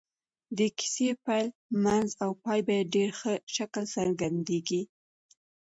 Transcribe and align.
د 0.57 0.59
کيسې 0.77 1.09
پيل 1.25 1.47
منځ 1.83 2.09
او 2.23 2.31
پای 2.43 2.59
په 2.67 2.75
ډېر 2.93 3.09
ښه 3.19 3.33
شکل 3.55 3.83
څرګندېږي. 3.95 4.81